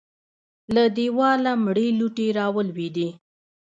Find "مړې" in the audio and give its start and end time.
1.63-1.87